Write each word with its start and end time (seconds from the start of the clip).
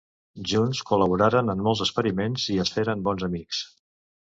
Junts 0.51 0.79
col·laboraren 0.91 1.53
en 1.55 1.61
molts 1.67 1.85
experiments 1.87 2.47
i 2.57 2.59
es 2.65 2.75
feren 2.79 3.07
bons 3.11 3.29
amics. 3.31 3.65